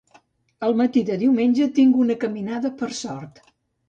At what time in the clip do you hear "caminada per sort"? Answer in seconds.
2.23-3.39